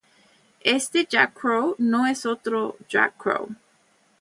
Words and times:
Este 0.65 1.05
Jack 1.07 1.35
Crow 1.39 1.75
no 1.77 2.07
es 2.07 2.25
otro 2.25 2.75
Jack 2.89 3.17
Crow. 3.17 3.49